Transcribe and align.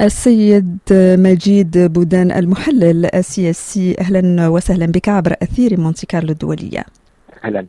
السيد 0.00 0.78
مجيد 0.92 1.78
بودان 1.78 2.32
المحلل 2.32 3.06
السياسي 3.14 3.96
أهلا 4.00 4.48
وسهلا 4.48 4.86
بك 4.86 5.08
عبر 5.08 5.34
أثير 5.42 5.80
مونتي 5.80 6.06
كارلو 6.06 6.32
الدولية. 6.32 6.84
أهلا. 7.44 7.66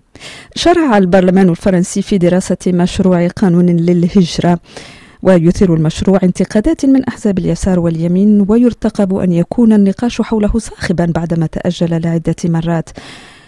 شرع 0.55 0.97
البرلمان 0.97 1.49
الفرنسي 1.49 2.01
في 2.01 2.17
دراسة 2.17 2.57
مشروع 2.67 3.27
قانون 3.27 3.65
للهجرة. 3.65 4.59
ويثير 5.23 5.73
المشروع 5.73 6.19
انتقادات 6.23 6.85
من 6.85 7.03
أحزاب 7.03 7.39
اليسار 7.39 7.79
واليمين 7.79 8.45
ويرتقب 8.49 9.15
أن 9.15 9.31
يكون 9.31 9.73
النقاش 9.73 10.21
حوله 10.21 10.59
صاخبا 10.59 11.05
بعدما 11.05 11.45
تأجل 11.45 12.01
لعدة 12.01 12.35
مرات. 12.45 12.89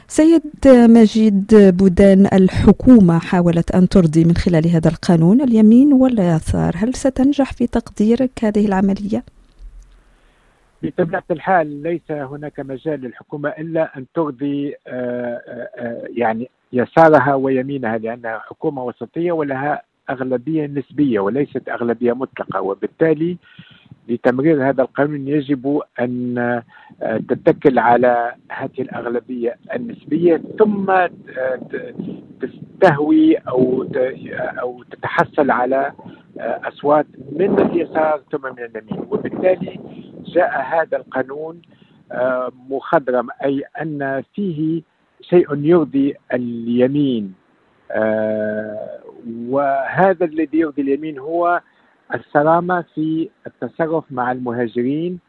سيد 0.09 0.41
مجيد 0.67 1.55
بودان 1.55 2.27
الحكومة 2.33 3.19
حاولت 3.19 3.71
أن 3.71 3.89
ترضي 3.89 4.25
من 4.25 4.35
خلال 4.35 4.67
هذا 4.67 4.89
القانون 4.89 5.41
اليمين 5.41 5.93
واليسار 5.93 6.73
هل 6.75 6.93
ستنجح 6.93 7.53
في 7.53 7.67
تقديرك 7.67 8.31
هذه 8.43 8.65
العملية؟ 8.65 9.23
بطبيعة 10.83 11.23
الحال 11.31 11.83
ليس 11.83 12.11
هناك 12.11 12.59
مجال 12.59 13.01
للحكومة 13.01 13.49
إلا 13.49 13.97
أن 13.97 14.05
ترضي 14.15 14.75
آه، 14.87 15.41
آه، 15.47 15.69
آه، 15.77 16.03
يعني 16.09 16.49
يسارها 16.73 17.35
ويمينها 17.35 17.97
لأنها 17.97 18.39
حكومة 18.39 18.83
وسطية 18.83 19.31
ولها 19.31 19.81
أغلبية 20.09 20.65
نسبية 20.65 21.19
وليست 21.19 21.69
أغلبية 21.69 22.13
مطلقة 22.13 22.61
وبالتالي 22.61 23.37
لتمرير 24.07 24.69
هذا 24.69 24.81
القانون 24.81 25.27
يجب 25.27 25.81
أن 25.99 26.37
آه، 27.01 27.17
تتكل 27.17 27.79
على 27.79 28.35
هذه 28.51 28.81
الأغلبية 28.81 29.57
النسبية 29.75 30.41
ثم 30.59 30.89
آه، 30.89 31.09
تستهوي 32.41 33.35
أو 33.35 33.87
أو 34.61 34.83
تتحصل 34.83 35.51
على 35.51 35.93
آه، 36.39 36.61
أصوات 36.67 37.05
من 37.31 37.59
اليسار 37.59 38.21
ثم 38.31 38.41
من 38.41 38.63
اليمين. 38.63 39.05
وبالتالي 39.11 39.79
جاء 40.25 40.61
هذا 40.61 40.97
القانون 40.97 41.61
مخضرم 42.69 43.27
أي 43.43 43.63
أن 43.81 44.23
فيه 44.35 44.81
شيء 45.21 45.55
يرضي 45.55 46.15
اليمين. 46.33 47.33
وهذا 49.49 50.25
الذي 50.25 50.59
يرضي 50.59 50.81
اليمين 50.81 51.19
هو 51.19 51.61
السلامة 52.13 52.81
في 52.95 53.29
التصرف 53.47 54.03
مع 54.11 54.31
المهاجرين 54.31 55.19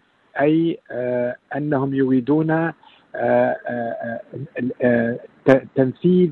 أي 0.41 0.79
آه 0.91 1.37
أنهم 1.57 1.95
يريدون 1.95 2.51
آه 2.51 2.73
آه, 3.15 4.21
تنفيذ 5.75 6.31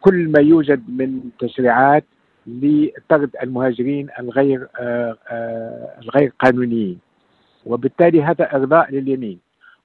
كل 0.00 0.28
ما 0.28 0.40
يوجد 0.40 0.82
من 0.88 1.20
تشريعات 1.38 2.04
لطرد 2.46 3.30
المهاجرين 3.42 4.08
الغير 4.18 4.68
الغير 6.02 6.32
قانونيين. 6.38 6.98
وبالتالي 7.66 8.22
هذا 8.22 8.54
إرضاء 8.54 8.90
لليمين. 8.90 9.38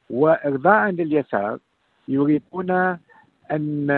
وإرضاء 0.10 0.90
لليسار 0.90 1.60
يريدون 2.08 2.72
أن 3.52 3.92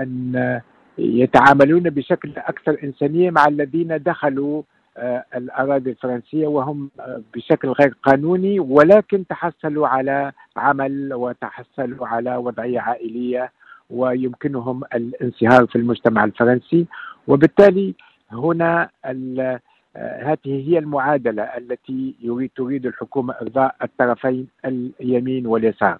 أن 0.00 0.60
يتعاملون 0.98 1.82
بشكل 1.82 2.32
أكثر 2.36 2.76
إنسانية 2.84 3.30
مع 3.30 3.46
الذين 3.46 4.02
دخلوا 4.02 4.62
آه، 4.96 5.24
الأراضي 5.34 5.90
الفرنسية 5.90 6.46
وهم 6.46 6.90
آه، 7.00 7.22
بشكل 7.34 7.68
غير 7.68 7.94
قانوني 8.02 8.60
ولكن 8.60 9.26
تحصلوا 9.26 9.88
على 9.88 10.32
عمل 10.56 11.14
وتحصلوا 11.14 12.06
على 12.06 12.36
وضعية 12.36 12.80
عائلية 12.80 13.52
ويمكنهم 13.90 14.82
الانصهار 14.94 15.66
في 15.66 15.76
المجتمع 15.76 16.24
الفرنسي. 16.24 16.86
وبالتالي 17.28 17.94
هنا 18.32 18.88
آه، 19.04 19.60
هذه 19.96 20.68
هي 20.68 20.78
المعادلة 20.78 21.42
التي 21.42 22.14
يريد 22.22 22.50
تريد 22.56 22.86
الحكومة 22.86 23.34
إرضاء 23.42 23.76
الطرفين 23.82 24.46
اليمين 25.00 25.46
واليسار. 25.46 25.98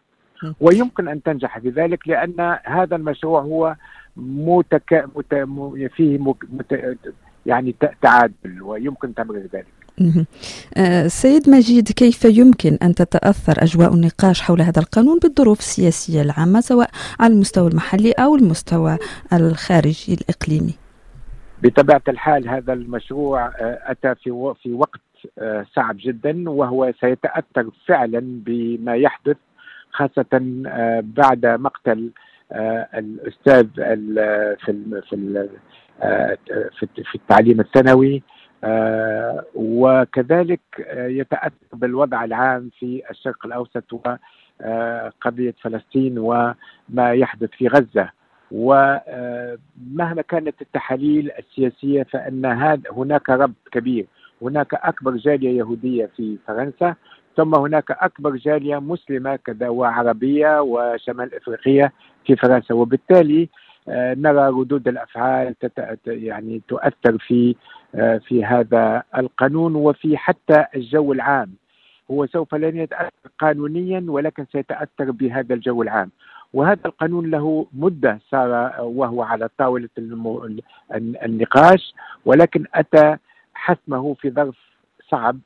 ويمكن 0.60 1.08
أن 1.08 1.22
تنجح 1.22 1.58
في 1.58 1.68
ذلك 1.68 2.08
لأن 2.08 2.58
هذا 2.64 2.96
المشروع 2.96 3.40
هو 3.40 3.76
متك... 4.16 5.08
مت... 5.16 5.34
فيه 5.96 6.18
مت... 6.18 6.88
يعني 7.46 7.74
تعادل 8.02 8.62
ويمكن 8.62 9.14
تمرير 9.14 9.48
ذلك. 9.52 9.82
آه، 10.76 11.06
سيد 11.06 11.50
مجيد 11.50 11.92
كيف 11.92 12.24
يمكن 12.24 12.78
أن 12.82 12.94
تتأثر 12.94 13.62
أجواء 13.62 13.94
النقاش 13.94 14.42
حول 14.42 14.62
هذا 14.62 14.80
القانون 14.80 15.18
بالظروف 15.18 15.58
السياسية 15.58 16.22
العامة 16.22 16.60
سواء 16.60 16.90
على 17.20 17.32
المستوى 17.32 17.68
المحلي 17.68 18.12
أو 18.12 18.34
المستوى 18.34 18.98
الخارجي 19.32 20.14
الإقليمي؟ 20.14 20.74
بطبيعة 21.62 22.02
الحال 22.08 22.48
هذا 22.48 22.72
المشروع 22.72 23.46
آه، 23.46 23.78
أتى 23.86 24.14
في 24.14 24.54
في 24.62 24.72
وقت 24.72 25.00
آه، 25.38 25.66
صعب 25.74 25.96
جدا 25.98 26.50
وهو 26.50 26.92
سيتأثر 27.00 27.70
فعلا 27.86 28.20
بما 28.46 28.96
يحدث 28.96 29.36
خاصة 29.92 30.40
بعد 31.02 31.46
مقتل 31.46 32.10
الأستاذ 32.94 33.66
في 34.64 35.00
في 35.08 35.12
آه، 36.02 36.36
في 36.80 37.14
التعليم 37.14 37.60
الثانوي 37.60 38.22
آه، 38.64 39.44
وكذلك 39.54 40.60
يتأثر 40.96 41.52
بالوضع 41.72 42.24
العام 42.24 42.70
في 42.78 43.02
الشرق 43.10 43.46
الأوسط 43.46 43.92
وقضيه 43.92 45.54
فلسطين 45.62 46.18
وما 46.18 47.12
يحدث 47.12 47.50
في 47.50 47.68
غزة. 47.68 48.10
ومهما 48.52 50.22
كانت 50.28 50.62
التحاليل 50.62 51.30
السياسية 51.38 52.02
فإن 52.02 52.44
هناك 52.92 53.30
ربط 53.30 53.68
كبير 53.72 54.06
هناك 54.42 54.74
أكبر 54.74 55.16
جالية 55.16 55.58
يهودية 55.58 56.10
في 56.16 56.38
فرنسا 56.46 56.94
ثم 57.36 57.54
هناك 57.54 57.90
أكبر 57.90 58.36
جالية 58.36 58.78
مسلمة 58.78 59.36
كذا 59.36 59.68
وعربيه 59.68 60.60
وشمال 60.62 61.34
إفريقية 61.34 61.92
في 62.26 62.36
فرنسا. 62.36 62.74
وبالتالي 62.74 63.48
آه، 63.88 64.14
نرى 64.14 64.48
ردود 64.48 64.88
الأفعال 64.88 65.54
يعني 66.06 66.62
تؤثر 66.68 67.18
في 67.18 67.56
آه، 67.94 68.18
في 68.18 68.44
هذا 68.44 69.02
القانون 69.18 69.74
وفي 69.74 70.16
حتى 70.16 70.64
الجو 70.76 71.12
العام. 71.12 71.54
هو 72.10 72.26
سوف 72.26 72.54
لن 72.54 72.76
يتأثر 72.76 73.28
قانونيا 73.38 74.04
ولكن 74.08 74.46
سيتأثر 74.52 75.10
بهذا 75.10 75.54
الجو 75.54 75.82
العام. 75.82 76.10
وهذا 76.52 76.80
القانون 76.86 77.30
له 77.30 77.66
مدة 77.72 78.18
صار 78.30 78.74
وهو 78.80 79.22
على 79.22 79.48
طاولة 79.58 79.88
النقاش 81.24 81.94
ولكن 82.24 82.64
أتى 82.74 83.16
حسمه 83.54 84.14
في 84.14 84.30
ظرف 84.30 84.56
صعب. 85.10 85.38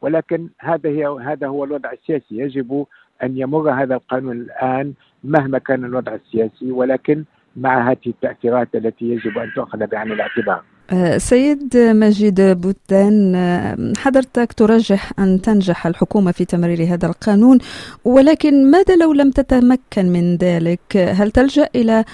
ولكن 0.00 0.48
هذا 0.58 0.90
هي 0.90 1.06
هذا 1.06 1.46
هو 1.46 1.64
الوضع 1.64 1.92
السياسي. 1.92 2.38
يجب 2.38 2.86
أن 3.22 3.38
يمر 3.38 3.70
هذا 3.70 3.94
القانون 3.94 4.36
الآن 4.36 4.92
مهما 5.24 5.58
كان 5.58 5.84
الوضع 5.84 6.14
السياسي 6.14 6.72
ولكن 6.72 7.24
مع 7.56 7.90
هذه 7.90 8.06
التأثيرات 8.06 8.68
التي 8.74 9.04
يجب 9.04 9.38
أن 9.38 9.52
تؤخذ 9.54 9.86
بعين 9.86 10.12
الاعتبار. 10.12 10.62
أه، 10.92 11.18
سيد 11.18 11.76
مجيد 11.76 12.40
بوتان 12.40 13.34
أه، 13.34 13.92
حضرتك 13.98 14.52
ترجح 14.52 15.12
أن 15.18 15.42
تنجح 15.42 15.86
الحكومة 15.86 16.32
في 16.32 16.44
تمرير 16.44 16.94
هذا 16.94 17.06
القانون 17.06 17.58
ولكن 18.04 18.70
ماذا 18.70 18.96
لو 18.96 19.12
لم 19.12 19.30
تتمكن 19.30 20.06
من 20.06 20.36
ذلك؟ 20.36 20.96
هل 20.96 21.30
تلجأ 21.30 21.68
إلى 21.74 22.04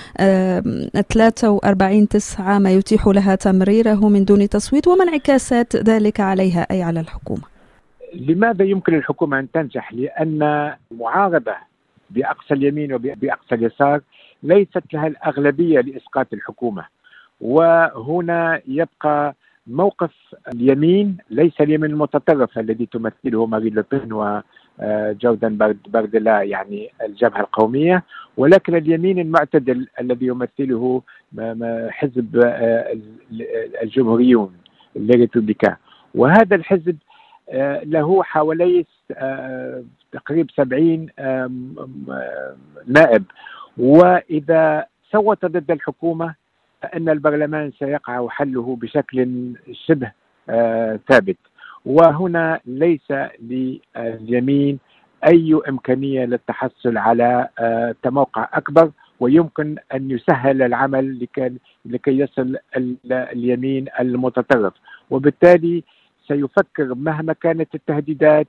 43 1.12 2.02
أه، 2.02 2.04
تسعة 2.04 2.58
ما 2.58 2.70
يتيح 2.70 3.06
لها 3.06 3.34
تمريره 3.34 4.08
من 4.08 4.24
دون 4.24 4.48
تصويت؟ 4.48 4.88
وما 4.88 5.04
انعكاسات 5.04 5.76
ذلك 5.76 6.20
عليها 6.20 6.66
أي 6.70 6.82
على 6.82 7.00
الحكومة؟ 7.00 7.51
لماذا 8.14 8.64
يمكن 8.64 8.92
للحكومة 8.92 9.38
أن 9.38 9.50
تنجح؟ 9.50 9.92
لأن 9.92 10.72
معارضة 10.90 11.54
بأقصى 12.10 12.54
اليمين 12.54 12.92
وبأقصى 12.92 13.54
اليسار 13.54 14.00
ليست 14.42 14.82
لها 14.92 15.06
الأغلبية 15.06 15.80
لإسقاط 15.80 16.32
الحكومة. 16.32 16.84
وهنا 17.40 18.60
يبقى 18.66 19.34
موقف 19.66 20.10
اليمين 20.54 21.16
ليس 21.30 21.60
اليمين 21.60 21.90
المتطرف 21.90 22.58
الذي 22.58 22.86
تمثله 22.86 23.46
مارين 23.46 23.74
لوبين 23.74 24.12
وجوردن 24.12 25.56
باردلا 25.88 26.42
يعني 26.42 26.90
الجبهة 27.02 27.40
القومية 27.40 28.02
ولكن 28.36 28.74
اليمين 28.74 29.18
المعتدل 29.18 29.88
الذي 30.00 30.26
يمثله 30.26 31.02
حزب 31.90 32.40
آه، 32.44 32.98
الجمهوريون 33.82 34.52
وهذا 36.14 36.56
الحزب 36.56 36.96
له 37.84 38.22
حوالي 38.22 38.84
آه، 39.12 39.84
تقريب 40.12 40.50
70 40.50 41.08
نائب. 42.86 43.24
وإذا 43.78 44.86
صوت 45.12 45.44
ضد 45.44 45.70
الحكومة 45.70 46.34
فإن 46.82 47.08
البرلمان 47.08 47.72
سيقع 47.78 48.28
حله 48.28 48.76
بشكل 48.80 49.52
شبه 49.72 50.12
آه، 50.48 51.00
ثابت. 51.08 51.36
وهنا 51.84 52.60
ليس 52.66 53.12
لليمين 53.42 54.78
أي 55.26 55.60
إمكانية 55.68 56.24
للتحصل 56.24 56.96
على 56.96 57.48
تموقع 58.02 58.48
أكبر. 58.52 58.90
ويمكن 59.20 59.76
أن 59.94 60.10
يسهل 60.10 60.62
العمل 60.62 61.28
لكي 61.84 62.18
يصل 62.18 62.56
اليمين 63.06 63.86
المتطرف. 64.00 64.72
وبالتالي 65.10 65.84
سيفكر 66.28 66.94
مهما 66.94 67.32
كانت 67.32 67.74
التهديدات 67.74 68.46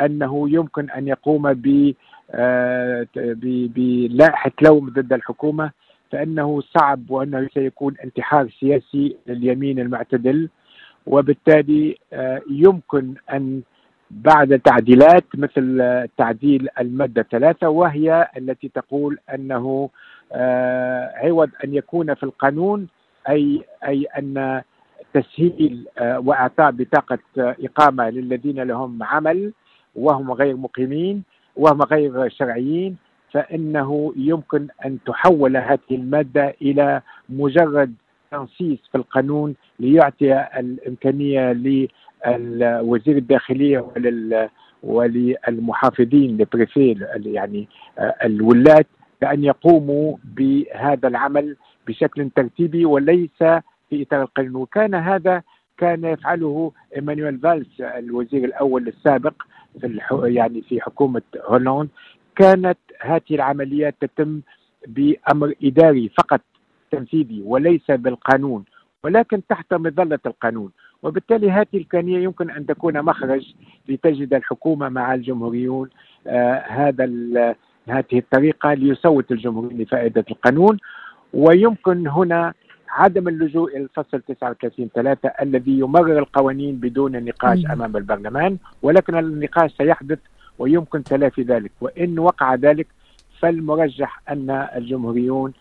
أنه 0.00 0.50
يمكن 0.50 0.90
أن 0.90 1.08
يقوم 1.08 1.52
ب 1.52 1.94
بلائحة 3.74 4.52
لوم 4.62 4.88
ضد 4.90 5.12
الحكومة 5.12 5.70
فإنه 6.12 6.60
صعب 6.60 7.10
وأنه 7.10 7.48
سيكون 7.54 7.94
انتحار 8.04 8.48
سياسي 8.60 9.16
لليمين 9.26 9.78
المعتدل. 9.78 10.48
وبالتالي 11.06 11.98
يمكن 12.50 13.14
أن 13.32 13.62
بعد 14.10 14.60
تعديلات 14.64 15.24
مثل 15.34 15.82
تعديل 16.18 16.68
المادة 16.80 17.22
ثلاثة 17.22 17.68
وهي 17.68 18.28
التي 18.36 18.68
تقول 18.68 19.18
آه، 20.32 21.12
عوض 21.14 21.50
أن 21.64 21.74
يكون 21.74 22.14
في 22.14 22.22
القانون 22.22 22.88
أي 23.28 23.64
أي 23.86 24.04
أن 24.18 24.62
تسهيل 25.14 25.86
آه، 25.98 26.18
وإعطاء 26.18 26.70
بطاقة 26.70 27.18
إقامة 27.38 28.10
للذين 28.10 28.62
لهم 28.62 29.02
عمل 29.02 29.52
وهم 29.94 30.32
غير 30.32 30.56
مقيمين 30.56 31.22
وهم 31.56 31.82
غير 31.82 32.28
شرعيين 32.28 32.96
فإنه 33.32 34.12
يمكن 34.16 34.68
أن 34.84 34.98
تحول 35.06 35.56
هذه 35.56 35.78
المادة 35.90 36.54
إلى 36.62 37.02
مجرد 37.28 37.94
تنصيص 38.30 38.78
في 38.92 38.98
القانون 38.98 39.54
ليعطي 39.80 40.46
الإمكانية 40.56 41.50
وزير 42.80 43.16
الداخلية 43.16 43.78
ولل 43.78 44.48
وللمحافظين 44.82 46.36
لبريفي 46.36 47.06
يعني 47.24 47.68
آه، 47.98 48.14
الولاة 48.24 48.84
بأن 49.20 49.44
يقوموا 49.44 50.16
بهذا 50.24 51.08
العمل 51.08 51.56
بشكل 51.86 52.30
ترتيبي 52.30 52.84
وليس 52.84 53.44
في 53.94 54.02
إطار 54.02 54.22
القانون. 54.22 54.62
وكان 54.62 54.94
هذا 54.94 55.42
كان 55.78 56.04
يفعله 56.04 56.72
إيمانويل 56.96 57.38
فالس 57.38 57.80
الوزير 57.80 58.44
الأول 58.44 58.88
السابق 58.88 59.34
في. 59.80 60.00
يعني 60.24 60.62
في 60.62 60.80
حكومة 60.80 61.22
هولندا. 61.48 61.88
كانت 62.36 62.78
هذه 63.00 63.30
العمليات 63.30 63.94
تتم 64.00 64.40
بأمر 64.86 65.54
إداري 65.64 66.08
فقط 66.08 66.40
تنفيذي 66.90 67.42
وليس 67.44 67.90
بالقانون 67.90 68.64
ولكن 69.04 69.46
تحت 69.46 69.74
مظلة 69.74 70.18
القانون. 70.26 70.70
وبالتالي 71.02 71.50
هذه 71.50 71.66
الإمكانية 71.74 72.18
يمكن 72.18 72.50
أن 72.50 72.66
تكون 72.66 73.02
مخرج 73.02 73.54
لتجد 73.88 74.34
الحكومة 74.34 74.88
مع 74.88 75.14
الجمهوريون 75.14 75.88
آه 76.26 76.64
هذا 76.68 77.04
هذه 77.88 78.18
الطريقة 78.18 78.74
ليصوت 78.74 79.32
الجمهوريين 79.32 79.82
لفائدة 79.82 80.24
القانون. 80.30 80.78
ويمكن 81.34 82.08
هنا 82.08 82.54
عدم 82.94 83.28
اللجوء 83.28 83.76
إلى 83.76 83.84
الفصل 83.84 84.20
39 84.20 84.88
3 84.94 85.28
الذي 85.42 85.78
يمرر 85.78 86.18
القوانين 86.18 86.76
بدون 86.76 87.24
نقاش 87.24 87.66
أمام 87.66 87.96
البرلمان 87.96 88.56
ولكن 88.82 89.18
النقاش 89.18 89.72
سيحدث 89.78 90.18
ويمكن 90.58 91.04
تلافي 91.04 91.42
ذلك. 91.42 91.72
وإن 91.80 92.18
وقع 92.18 92.54
ذلك 92.54 92.86
فالمرجح 93.40 94.22
أن 94.28 94.50
الجمهوريون 94.50 95.52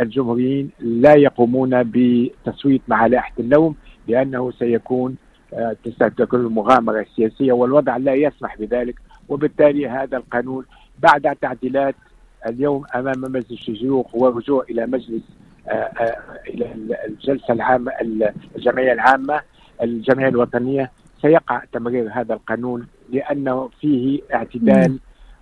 الجمهوريين 0.00 0.70
لا 0.80 1.14
يقومون 1.14 1.82
بتصويت 1.82 2.82
مع 2.88 3.06
لائحة 3.06 3.32
اللوم 3.40 3.74
لأنه 4.08 4.50
سيكون 4.50 5.16
آه، 5.54 5.76
ستكون 5.88 6.46
مغامرة 6.46 7.06
سياسية 7.16 7.52
والوضع 7.52 7.96
لا 7.96 8.14
يسمح 8.14 8.56
بذلك. 8.58 9.00
وبالتالي 9.28 9.88
هذا 9.88 10.16
القانون 10.16 10.64
بعد 10.98 11.36
تعديلات 11.36 11.94
اليوم 12.48 12.84
أمام 12.94 13.20
مجلس 13.20 13.50
الشيوخ 13.68 14.14
ورجوع 14.14 14.64
إلى 14.70 14.86
مجلس 14.86 15.22
آه، 15.68 15.72
آه، 15.72 16.16
إلى 16.48 16.72
الجلسة 17.08 17.54
العامة 17.54 17.92
الجمعية 18.56 18.92
العامة 18.92 19.40
الجمعية 19.82 20.28
الوطنية. 20.28 20.90
سيقع 21.22 21.62
تمرير 21.72 22.10
هذا 22.12 22.34
القانون 22.34 22.86
لأنه 23.12 23.70
فيه 23.80 24.20
اعتدال 24.34 24.98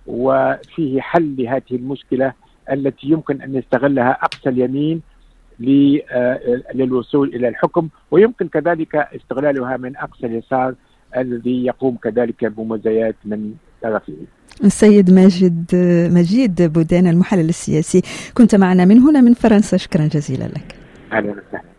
وفيه 0.07 1.01
حل 1.01 1.35
لهذه 1.37 1.71
المشكلة 1.71 2.33
التي 2.71 3.07
يمكن 3.07 3.41
أن 3.41 3.55
يستغلها 3.55 4.11
أقصى 4.11 4.49
اليمين 4.49 5.01
للوصول 6.75 7.27
إلى 7.27 7.47
الحكم. 7.47 7.89
ويمكن 8.11 8.47
كذلك 8.47 8.95
استغلالها 8.95 9.77
من 9.77 9.97
أقصى 9.97 10.25
اليسار 10.25 10.75
الذي 11.17 11.65
يقوم 11.65 11.97
كذلك 11.97 12.45
بمزايات 12.45 13.15
من 13.25 13.53
طرفه. 13.89 14.13
السيد 14.63 15.11
ماجد 15.11 15.65
مجيد 16.11 16.61
بودان 16.61 17.07
المحلل 17.07 17.49
السياسي 17.49 18.01
كنت 18.33 18.55
معنا 18.55 18.85
من 18.85 18.99
هنا 18.99 19.21
من 19.21 19.33
فرنسا 19.33 19.77
شكرا 19.77 20.07
جزيلا 20.07 20.43
لك. 20.43 20.75
أهلا 21.11 21.31
وسهلا. 21.31 21.74